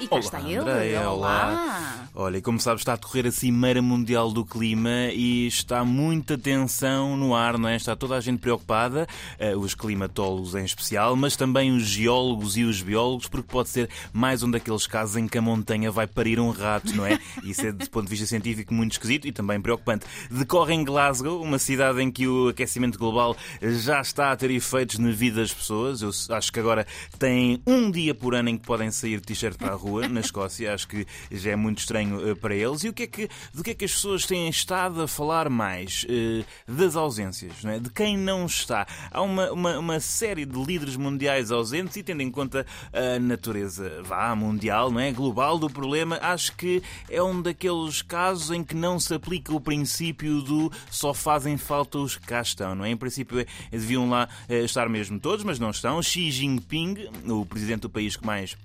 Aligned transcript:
E 0.00 0.06
cá 0.06 0.14
Olá, 0.14 0.24
está 0.24 0.40
ele. 0.40 0.56
Andréia, 0.58 1.10
olá. 1.10 2.08
Olha, 2.14 2.38
e 2.38 2.42
como 2.42 2.60
sabes, 2.60 2.82
está 2.82 2.92
a 2.92 2.96
decorrer 2.96 3.26
a 3.26 3.32
Cimeira 3.32 3.82
Mundial 3.82 4.30
do 4.32 4.44
Clima 4.44 5.08
e 5.12 5.46
está 5.46 5.84
muita 5.84 6.38
tensão 6.38 7.16
no 7.16 7.34
ar, 7.34 7.58
não 7.58 7.68
é? 7.68 7.76
Está 7.76 7.96
toda 7.96 8.16
a 8.16 8.20
gente 8.20 8.38
preocupada, 8.38 9.08
eh, 9.38 9.56
os 9.56 9.74
climatólogos 9.74 10.54
em 10.54 10.64
especial, 10.64 11.16
mas 11.16 11.36
também 11.36 11.72
os 11.72 11.84
geólogos 11.84 12.56
e 12.56 12.64
os 12.64 12.80
biólogos, 12.80 13.28
porque 13.28 13.48
pode 13.50 13.70
ser 13.70 13.88
mais 14.12 14.42
um 14.42 14.50
daqueles 14.50 14.86
casos 14.86 15.16
em 15.16 15.26
que 15.26 15.36
a 15.36 15.42
montanha 15.42 15.90
vai 15.90 16.06
parir 16.06 16.38
um 16.38 16.50
rato, 16.50 16.94
não 16.94 17.04
é? 17.04 17.18
Isso 17.42 17.66
é, 17.66 17.72
do 17.72 17.88
ponto 17.90 18.04
de 18.04 18.10
vista 18.10 18.26
científico, 18.26 18.72
muito 18.72 18.92
esquisito 18.92 19.26
e 19.26 19.32
também 19.32 19.60
preocupante. 19.60 20.06
Decorre 20.30 20.74
em 20.74 20.84
Glasgow, 20.84 21.42
uma 21.42 21.58
cidade 21.58 22.00
em 22.00 22.10
que 22.10 22.26
o 22.26 22.48
aquecimento 22.48 22.98
global 22.98 23.36
já 23.60 24.00
está 24.00 24.30
a 24.32 24.36
ter 24.36 24.50
efeitos 24.50 24.98
na 24.98 25.10
vida 25.10 25.40
das 25.40 25.52
pessoas. 25.52 26.02
Eu 26.02 26.10
acho 26.30 26.52
que 26.52 26.60
agora 26.60 26.86
têm 27.18 27.60
um 27.66 27.90
dia 27.90 28.14
por 28.14 28.34
ano 28.34 28.48
em 28.48 28.58
que 28.58 28.66
podem 28.66 28.90
sair 28.90 29.20
de 29.20 29.26
t-shirt 29.26 29.56
para 29.56 29.72
a 29.72 29.76
rua 29.76 29.87
na 30.08 30.20
Escócia. 30.20 30.74
Acho 30.74 30.88
que 30.88 31.06
já 31.30 31.52
é 31.52 31.56
muito 31.56 31.78
estranho 31.78 32.32
uh, 32.32 32.36
para 32.36 32.54
eles. 32.54 32.84
E 32.84 32.88
o 32.88 32.92
que 32.92 33.04
é 33.04 33.06
que, 33.06 33.28
do 33.54 33.62
que 33.62 33.70
é 33.70 33.74
que 33.74 33.84
as 33.84 33.92
pessoas 33.92 34.26
têm 34.26 34.48
estado 34.48 35.02
a 35.02 35.08
falar 35.08 35.48
mais? 35.48 36.04
Uh, 36.04 36.44
das 36.66 36.96
ausências, 36.96 37.62
não 37.62 37.70
é? 37.70 37.78
de 37.78 37.90
quem 37.90 38.16
não 38.16 38.46
está. 38.46 38.86
Há 39.10 39.22
uma, 39.22 39.50
uma, 39.50 39.78
uma, 39.78 40.00
série 40.00 40.44
de 40.44 40.58
líderes 40.62 40.96
mundiais 40.96 41.50
ausentes 41.50 41.96
e 41.96 42.02
tendo 42.02 42.22
em 42.22 42.30
conta 42.30 42.66
a 42.92 43.18
natureza 43.18 44.02
vá, 44.02 44.34
mundial, 44.34 44.90
não 44.90 45.00
é? 45.00 45.10
global 45.10 45.58
do 45.58 45.68
problema, 45.68 46.18
acho 46.22 46.54
que 46.56 46.82
é 47.08 47.22
um 47.22 47.40
daqueles 47.40 48.02
casos 48.02 48.50
em 48.50 48.62
que 48.62 48.74
não 48.74 48.98
se 48.98 49.14
aplica 49.14 49.54
o 49.54 49.60
princípio 49.60 50.42
do 50.42 50.70
só 50.90 51.14
fazem 51.14 51.56
falta 51.56 51.98
os 51.98 52.16
que 52.16 52.26
cá 52.26 52.40
estão. 52.40 52.74
Não 52.74 52.84
é? 52.84 52.90
Em 52.90 52.96
princípio 52.96 53.44
deviam 53.70 54.08
lá 54.08 54.28
estar 54.48 54.88
mesmo 54.88 55.18
todos, 55.18 55.44
mas 55.44 55.58
não 55.58 55.70
estão. 55.70 56.02
Xi 56.02 56.30
Jinping, 56.30 57.08
o 57.26 57.44
presidente 57.46 57.82
do 57.82 57.90
país 57.90 58.16
que 58.16 58.26
mais 58.26 58.56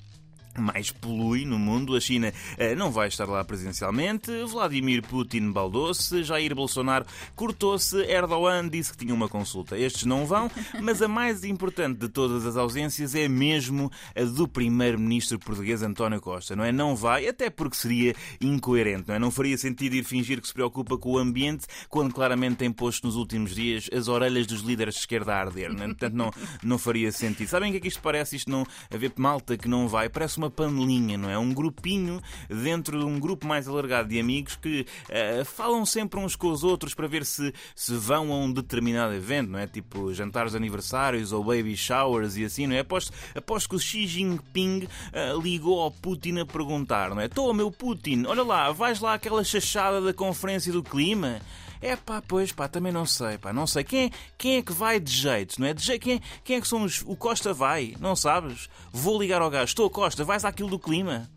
mais 0.58 0.92
polui 0.92 1.46
no 1.46 1.58
mundo. 1.58 1.96
A 1.96 2.00
China 2.00 2.34
eh, 2.58 2.76
não 2.76 2.92
vai 2.92 3.08
estar 3.08 3.26
lá 3.26 3.44
presencialmente. 3.44 4.32
Vladimir 4.46 5.02
Putin 5.04 5.52
baldou-se. 5.52 6.24
Jair 6.24 6.56
Bolsonaro 6.56 7.06
cortou-se. 7.36 7.98
Erdogan 8.04 8.68
disse 8.70 8.92
que 8.92 8.98
tinha 8.98 9.14
uma 9.14 9.28
consulta. 9.28 9.78
Estes 9.78 10.06
não 10.06 10.26
vão, 10.26 10.50
mas 10.82 11.02
a 11.02 11.08
mais 11.08 11.44
importante 11.44 12.00
de 12.00 12.10
todas 12.10 12.46
as 12.46 12.58
ausências 12.58 13.16
é 13.16 13.28
mesmo 13.28 13.92
a 14.16 14.24
do 14.24 14.48
primeiro-ministro 14.48 15.40
português 15.40 15.82
António 15.82 16.22
Costa, 16.22 16.56
não 16.56 16.64
é? 16.64 16.72
Não 16.72 16.96
vai, 16.96 17.28
até 17.28 17.50
porque 17.50 17.76
seria 17.76 18.16
incoerente, 18.40 19.08
não 19.08 19.16
é? 19.16 19.20
Não 19.20 19.32
faria 19.32 19.58
sentido 19.58 19.96
ir 19.96 20.04
fingir 20.04 20.42
que 20.42 20.48
se 20.48 20.54
preocupa 20.54 20.98
com 20.98 21.14
o 21.14 21.18
ambiente 21.18 21.66
quando 21.90 22.14
claramente 22.14 22.58
tem 22.58 22.72
posto 22.72 23.06
nos 23.06 23.16
últimos 23.16 23.56
dias 23.56 23.90
as 23.94 24.08
orelhas 24.08 24.48
dos 24.48 24.62
líderes 24.62 24.96
de 24.96 25.02
esquerda 25.02 25.34
a 25.34 25.40
arder, 25.40 25.74
não 25.74 25.84
é? 25.84 25.88
Portanto, 25.88 26.14
não, 26.14 26.32
não 26.64 26.78
faria 26.78 27.12
sentido. 27.12 27.48
Sabem 27.48 27.70
o 27.70 27.72
que 27.72 27.78
é 27.78 27.82
que 27.82 27.88
isto 27.88 28.02
parece? 28.02 28.36
Isto 28.36 28.50
não 28.50 28.66
haver 28.94 29.12
malta 29.18 29.58
que 29.58 29.68
não 29.68 29.88
vai. 29.88 30.10
Parece 30.10 30.40
uma 30.44 30.52
panelinha, 30.52 31.18
não 31.18 31.30
é? 31.30 31.38
Um 31.38 31.54
grupinho 31.54 32.22
dentro 32.50 33.00
de 33.00 33.06
um 33.06 33.20
grupo 33.20 33.48
mais 33.48 33.68
alargado 33.68 34.10
de 34.10 34.20
amigos 34.20 34.56
que 34.56 34.82
uh, 34.82 35.46
falam 35.46 35.86
sempre 35.86 36.20
uns 36.20 36.36
com 36.36 36.48
os 36.48 36.64
outros 36.64 36.94
para 36.94 37.08
ver 37.08 37.26
se, 37.26 37.54
se 37.76 37.96
vão 37.96 38.32
a 38.32 38.38
um 38.38 38.52
determinado 38.52 39.14
evento, 39.14 39.52
não 39.52 39.60
é? 39.60 39.68
Tipo 39.68 40.14
jantares 40.14 40.52
de 40.52 40.58
aniversários 40.58 41.32
ou 41.32 41.44
baby 41.44 41.76
showers 41.76 42.36
e 42.38 42.46
assim, 42.46 42.68
não 42.68 42.76
é? 42.76 42.80
Aposto, 42.80 43.14
aposto 43.36 43.70
que 43.70 43.76
o 43.76 43.80
Xi 43.80 44.06
Jinping 44.06 44.84
uh, 44.84 45.42
ligou 45.42 45.80
ao 45.82 45.92
Putin 45.92 46.40
a 46.40 46.46
perguntar, 46.46 47.10
não 47.10 47.22
é? 47.22 47.26
Estou, 47.26 47.54
meu 47.54 47.72
Putin, 47.72 48.26
olha 48.28 48.44
lá, 48.44 48.72
vais 48.72 49.00
lá 49.00 49.14
àquela 49.14 49.44
chachada 49.44 50.02
da 50.02 50.14
conferência 50.14 50.72
do 50.72 50.84
clima? 50.84 51.42
É 51.86 51.98
pá, 51.98 52.24
pois 52.26 52.54
pá, 52.54 52.70
também 52.70 52.94
não 52.94 53.06
sei, 53.06 53.38
pá, 53.38 53.52
não 53.52 53.68
sei. 53.68 53.84
Quem, 53.84 54.10
quem 54.38 54.56
é 54.56 54.62
que 54.62 54.72
vai 54.72 55.02
de 55.02 55.12
jeito, 55.12 55.60
não 55.60 55.68
é? 55.68 55.74
De 55.74 55.84
jeito, 55.84 56.02
quem, 56.02 56.22
quem 56.42 56.56
é 56.56 56.62
que 56.62 56.68
são 56.68 56.82
os. 56.82 57.02
O 57.06 57.14
Costa 57.18 57.54
vai, 57.54 57.94
não 58.00 58.16
sabes? 58.16 58.70
Vou 58.90 59.22
ligar 59.22 59.42
ao 59.42 59.50
gajo, 59.50 59.66
estou 59.66 59.90
Costa, 59.90 60.24
vais 60.24 60.46
àquilo 60.46 60.70
do 60.70 60.80
clima. 60.80 61.30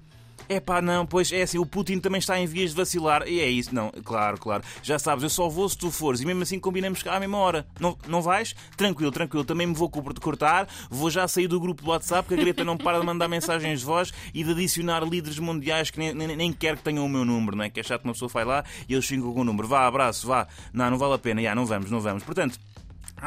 É 0.49 0.61
pá, 0.61 0.81
não, 0.81 1.05
pois 1.05 1.33
é 1.33 1.43
assim, 1.43 1.59
o 1.59 1.67
Putin 1.67 1.99
também 1.99 2.19
está 2.19 2.39
em 2.39 2.47
vias 2.47 2.71
de 2.71 2.77
vacilar. 2.77 3.27
E 3.27 3.41
é 3.41 3.49
isso, 3.49 3.75
não, 3.75 3.91
claro, 4.05 4.39
claro. 4.39 4.63
Já 4.83 4.99
sabes, 4.99 5.25
eu 5.25 5.31
só 5.31 5.49
vou 5.49 5.69
se 5.69 5.77
tu 5.77 5.91
fores. 5.91 6.21
E 6.21 6.27
mesmo 6.27 6.43
assim 6.43 6.59
combinamos 6.59 7.03
cá 7.03 7.17
à 7.17 7.21
mesma 7.21 7.39
hora. 7.39 7.67
Não, 7.81 7.97
não 8.07 8.23
vais? 8.23 8.55
Tranquilo, 8.77 9.11
tranquilo. 9.11 9.45
Também 9.45 9.67
me 9.67 9.75
vou 9.75 9.91
cortar. 9.91 10.69
Vou 10.89 11.11
já 11.11 11.27
sair 11.27 11.49
do 11.49 11.59
grupo 11.59 11.83
do 11.83 11.91
WhatsApp, 11.91 12.29
que 12.29 12.35
a 12.35 12.37
Greta 12.37 12.65
não 12.65 12.77
para 12.77 13.01
de 13.01 13.07
mandar 13.07 13.29
mensagens 13.29 13.81
de 13.81 13.87
voz 13.87 14.13
e 14.33 14.45
de 14.45 14.51
adicionar 14.53 15.03
líderes 15.03 15.39
mundiais 15.39 15.91
que 15.91 15.99
nem, 15.99 16.15
nem, 16.15 16.37
nem 16.37 16.53
quer 16.53 16.77
que 16.77 16.83
tenham 16.83 17.05
o 17.05 17.09
meu 17.09 17.25
número, 17.25 17.57
não 17.57 17.65
é? 17.65 17.71
Que 17.71 17.81
é 17.81 17.83
chato 17.83 18.03
que 18.03 18.09
uma 18.09 18.15
pessoa 18.15 18.29
vai 18.29 18.45
lá 18.45 18.65
e 18.89 18.93
eles 18.93 19.07
ficam 19.07 19.33
com 19.33 19.41
o 19.41 19.45
número. 19.45 19.67
Vá, 19.67 19.87
abraço, 19.87 20.27
vá. 20.27 20.47
Não, 20.73 20.91
não 20.91 20.99
vale 20.99 21.15
a 21.15 21.19
pena. 21.19 21.43
Já, 21.43 21.55
não 21.55 21.67
vamos, 21.67 21.91
não 21.91 22.01
vamos. 22.01 22.23
Portanto. 22.23 22.59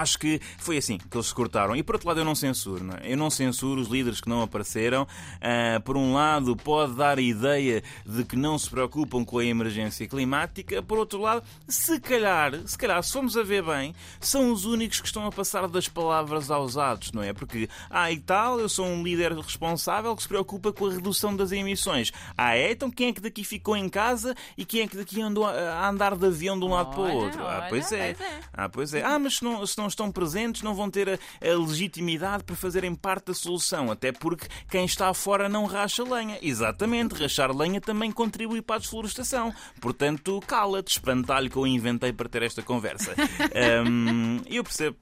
Acho 0.01 0.17
que 0.17 0.39
foi 0.57 0.77
assim 0.77 0.97
que 0.97 1.15
eles 1.15 1.27
se 1.27 1.33
cortaram. 1.33 1.75
E 1.75 1.83
por 1.83 1.95
outro 1.95 2.07
lado, 2.07 2.19
eu 2.19 2.25
não 2.25 2.35
censuro. 2.35 2.83
Não 2.83 2.95
é? 2.95 3.11
Eu 3.11 3.17
não 3.17 3.29
censuro 3.29 3.81
os 3.81 3.87
líderes 3.87 4.21
que 4.21 4.29
não 4.29 4.41
apareceram. 4.41 5.03
Uh, 5.03 5.81
por 5.81 5.97
um 5.97 6.13
lado, 6.13 6.55
pode 6.55 6.93
dar 6.93 7.17
a 7.17 7.21
ideia 7.21 7.83
de 8.05 8.23
que 8.23 8.35
não 8.35 8.57
se 8.57 8.69
preocupam 8.69 9.25
com 9.25 9.39
a 9.39 9.45
emergência 9.45 10.07
climática. 10.07 10.81
Por 10.81 10.97
outro 10.97 11.19
lado, 11.19 11.43
se 11.67 11.99
calhar, 11.99 12.53
se 12.65 12.77
calhar, 12.77 13.01
se 13.03 13.11
formos 13.11 13.35
a 13.35 13.43
ver 13.43 13.63
bem, 13.63 13.93
são 14.19 14.51
os 14.51 14.65
únicos 14.65 15.01
que 15.01 15.07
estão 15.07 15.25
a 15.25 15.31
passar 15.31 15.67
das 15.67 15.87
palavras 15.87 16.49
aos 16.49 16.77
atos, 16.77 17.11
não 17.11 17.21
é? 17.21 17.33
Porque, 17.33 17.69
ah, 17.89 18.11
e 18.11 18.19
tal, 18.19 18.59
eu 18.59 18.69
sou 18.69 18.85
um 18.85 19.03
líder 19.03 19.33
responsável 19.33 20.15
que 20.15 20.21
se 20.21 20.27
preocupa 20.27 20.71
com 20.71 20.87
a 20.87 20.93
redução 20.93 21.35
das 21.35 21.51
emissões. 21.51 22.11
Ah, 22.37 22.55
é? 22.55 22.71
Então 22.71 22.89
quem 22.89 23.09
é 23.09 23.13
que 23.13 23.21
daqui 23.21 23.43
ficou 23.43 23.75
em 23.75 23.89
casa 23.89 24.35
e 24.57 24.63
quem 24.63 24.81
é 24.81 24.87
que 24.87 24.97
daqui 24.97 25.21
andou 25.21 25.45
a 25.45 25.89
andar 25.89 26.15
de 26.15 26.25
avião 26.25 26.57
de 26.57 26.65
um 26.65 26.69
lado 26.69 26.91
para 26.91 26.99
o 27.01 27.11
outro? 27.11 27.45
Ah, 27.45 27.65
pois 27.69 27.91
é. 27.91 28.15
Ah, 28.53 28.69
pois 28.69 28.93
é. 28.93 29.03
Ah, 29.03 29.19
mas 29.19 29.37
se 29.37 29.43
não, 29.43 29.65
se 29.65 29.77
não 29.77 29.88
estão 29.93 30.11
presentes 30.11 30.61
não 30.61 30.73
vão 30.73 30.89
ter 30.89 31.09
a, 31.09 31.13
a, 31.13 31.57
legitimidade 31.57 32.43
para 32.43 32.55
fazerem 32.55 32.95
parte 32.95 33.27
da 33.27 33.33
solução, 33.33 33.91
até 33.91 34.11
porque 34.11 34.47
quem 34.69 34.85
está 34.85 35.13
fora 35.13 35.49
não 35.49 35.65
racha 35.65 36.03
lenha. 36.03 36.37
Exatamente, 36.41 37.15
rachar 37.15 37.55
lenha 37.55 37.81
também 37.81 38.11
contribui 38.11 38.61
para 38.61 38.77
a 38.77 38.79
desflorestação. 38.79 39.53
Portanto, 39.81 40.41
cala-te, 40.45 40.91
espantalho 40.91 41.49
que 41.49 41.57
eu 41.57 41.67
inventei 41.67 42.13
para 42.13 42.29
ter 42.29 42.43
esta 42.43 42.61
conversa. 42.61 43.13
um, 43.87 44.41
eu 44.47 44.63
percebo 44.63 44.97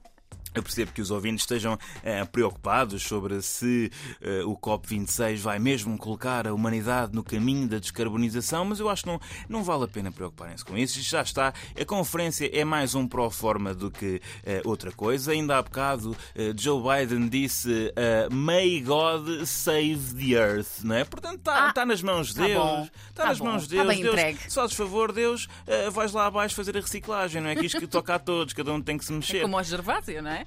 eu 0.58 0.62
percebo 0.62 0.92
que 0.92 1.00
os 1.00 1.10
ouvintes 1.10 1.42
estejam 1.42 1.74
uh, 1.74 2.26
preocupados 2.30 3.02
sobre 3.02 3.40
se 3.40 3.90
uh, 4.20 4.50
o 4.50 4.56
COP26 4.56 5.38
vai 5.38 5.58
mesmo 5.58 5.96
colocar 5.96 6.46
a 6.46 6.52
humanidade 6.52 7.14
no 7.14 7.22
caminho 7.22 7.68
da 7.68 7.78
descarbonização, 7.78 8.64
mas 8.64 8.80
eu 8.80 8.88
acho 8.88 9.04
que 9.04 9.08
não, 9.08 9.20
não 9.48 9.62
vale 9.62 9.84
a 9.84 9.88
pena 9.88 10.10
preocuparem-se 10.10 10.64
com 10.64 10.76
isso. 10.76 11.00
Já 11.00 11.22
está. 11.22 11.54
A 11.80 11.84
conferência 11.84 12.50
é 12.52 12.64
mais 12.64 12.94
um 12.94 13.06
pró-forma 13.06 13.72
do 13.72 13.90
que 13.90 14.16
uh, 14.16 14.68
outra 14.68 14.90
coisa. 14.90 15.32
Ainda 15.32 15.58
há 15.58 15.62
bocado 15.62 16.16
Joe 16.56 16.82
Biden 16.82 17.28
disse 17.28 17.92
May 18.30 18.80
God 18.80 19.44
save 19.44 20.14
the 20.14 20.34
earth, 20.34 20.82
não 20.82 20.96
é? 20.96 21.04
Portanto, 21.04 21.38
está, 21.38 21.68
ah, 21.68 21.72
tá 21.72 21.86
nas 21.86 22.02
mãos 22.02 22.28
de 22.28 22.34
tá 22.34 22.46
Deus. 22.46 22.90
Está 23.08 23.22
tá 23.22 23.28
nas 23.28 23.38
bom, 23.38 23.44
mãos 23.44 23.68
de 23.68 23.76
tá 23.76 23.82
Deus. 23.82 23.96
Tá 23.96 24.02
Deus 24.02 24.14
entregue. 24.14 24.38
só 24.48 24.66
de 24.66 24.76
favor, 24.76 25.12
Deus, 25.12 25.48
vais 25.92 26.12
lá 26.12 26.26
abaixo 26.26 26.54
fazer 26.54 26.76
a 26.76 26.80
reciclagem, 26.80 27.40
não 27.40 27.50
é? 27.50 27.56
Que 27.56 27.66
isto 27.66 27.78
que 27.78 27.86
toca 27.86 28.14
a 28.14 28.18
todos, 28.18 28.54
cada 28.54 28.72
um 28.72 28.80
tem 28.80 28.98
que 28.98 29.04
se 29.04 29.12
mexer. 29.12 29.38
É 29.38 29.42
como 29.42 29.56
o 29.56 29.62
Gervásio, 29.62 30.22
não 30.22 30.30
é? 30.30 30.46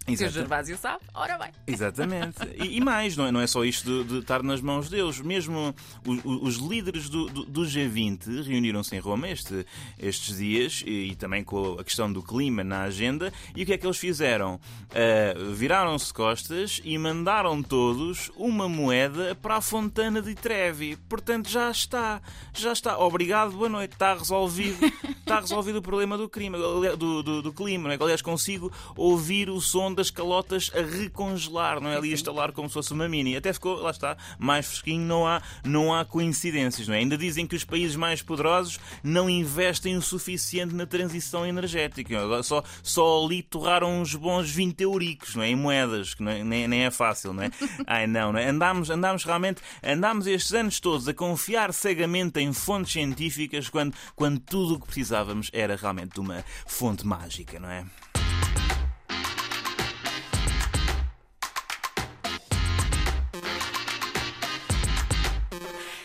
Se 0.07 0.25
o 0.25 0.29
Gervásio 0.29 0.77
sabe, 0.77 1.03
ora 1.13 1.37
bem. 1.37 1.51
Exatamente. 1.67 2.37
E, 2.59 2.77
e, 2.77 2.81
mais, 2.81 3.15
não 3.15 3.27
é, 3.27 3.31
não 3.31 3.39
é 3.39 3.45
só 3.45 3.63
isto 3.63 4.03
de, 4.03 4.09
de, 4.09 4.19
estar 4.19 4.41
nas 4.41 4.59
mãos 4.59 4.85
de 4.85 4.95
Deus. 4.95 5.21
Mesmo 5.21 5.75
os, 6.05 6.25
os 6.25 6.55
líderes 6.55 7.07
do, 7.07 7.27
do, 7.27 7.45
do, 7.45 7.61
G20 7.61 8.43
reuniram-se 8.43 8.95
em 8.95 8.99
Roma 8.99 9.29
este, 9.29 9.65
estes 9.99 10.37
dias 10.37 10.83
e, 10.85 11.11
e, 11.11 11.15
também 11.15 11.43
com 11.43 11.79
a 11.79 11.83
questão 11.83 12.11
do 12.11 12.23
clima 12.23 12.63
na 12.63 12.81
agenda. 12.81 13.31
E 13.55 13.61
o 13.61 13.65
que 13.65 13.73
é 13.73 13.77
que 13.77 13.85
eles 13.85 13.97
fizeram? 13.97 14.55
Uh, 14.55 15.53
Viraram-se 15.53 16.11
costas 16.11 16.81
e 16.83 16.97
mandaram 16.97 17.61
todos 17.61 18.31
uma 18.35 18.67
moeda 18.67 19.35
para 19.35 19.57
a 19.57 19.61
Fontana 19.61 20.19
de 20.19 20.33
Trevi. 20.33 20.95
Portanto, 21.07 21.47
já 21.47 21.69
está. 21.69 22.21
Já 22.53 22.73
está. 22.73 22.97
Obrigado, 22.97 23.51
boa 23.51 23.69
noite. 23.69 23.93
Está 23.93 24.15
resolvido. 24.15 24.79
Está 25.19 25.39
resolvido 25.39 25.77
o 25.77 25.81
problema 25.81 26.17
do, 26.17 26.27
crime, 26.27 26.57
do, 26.57 27.23
do, 27.23 27.41
do 27.43 27.53
clima. 27.53 27.87
Não 27.87 27.95
é? 27.95 27.97
Aliás, 28.01 28.21
consigo 28.21 28.71
ouvir 28.97 29.49
o 29.49 29.61
som 29.61 29.90
das 29.93 30.09
calotas 30.09 30.71
a 30.73 30.81
recongelar, 30.81 31.79
não 31.79 31.89
é? 31.89 31.97
Ali 31.97 32.11
a 32.11 32.15
estalar 32.15 32.51
como 32.51 32.67
se 32.67 32.73
fosse 32.73 32.93
uma 32.93 33.07
mini. 33.07 33.35
Até 33.35 33.53
ficou, 33.53 33.81
lá 33.81 33.91
está, 33.91 34.17
mais 34.37 34.65
fresquinho, 34.67 35.05
não 35.05 35.27
há, 35.27 35.41
não 35.65 35.93
há 35.93 36.05
coincidências, 36.05 36.87
não 36.87 36.95
é? 36.95 36.99
Ainda 36.99 37.17
dizem 37.17 37.45
que 37.45 37.55
os 37.55 37.63
países 37.63 37.95
mais 37.95 38.21
poderosos 38.21 38.79
não 39.03 39.29
investem 39.29 39.95
o 39.97 40.01
suficiente 40.01 40.73
na 40.73 40.85
transição 40.85 41.45
energética. 41.45 42.21
Agora 42.21 42.43
só, 42.43 42.63
só 42.83 43.23
ali 43.23 43.41
torraram 43.41 44.01
uns 44.01 44.15
bons 44.15 44.49
20 44.49 44.81
euricos, 44.81 45.35
não 45.35 45.43
é? 45.43 45.49
Em 45.49 45.55
moedas, 45.55 46.13
que 46.13 46.23
é, 46.23 46.43
nem, 46.43 46.67
nem 46.67 46.85
é 46.85 46.91
fácil, 46.91 47.33
não 47.33 47.43
é? 47.43 47.51
Ai 47.87 48.07
não, 48.07 48.31
não 48.31 48.39
é? 48.39 48.49
Andámos, 48.49 48.89
andámos 48.89 49.23
realmente, 49.23 49.61
andámos 49.83 50.27
estes 50.27 50.53
anos 50.53 50.79
todos 50.79 51.07
a 51.07 51.13
confiar 51.13 51.73
cegamente 51.73 52.39
em 52.39 52.53
fontes 52.53 52.93
científicas 52.93 53.69
quando, 53.69 53.93
quando 54.15 54.39
tudo 54.39 54.75
o 54.75 54.79
que 54.79 54.87
precisávamos 54.87 55.49
era 55.53 55.75
realmente 55.75 56.13
de 56.13 56.19
uma 56.19 56.43
fonte 56.65 57.05
mágica, 57.05 57.59
não 57.59 57.69
é? 57.69 57.85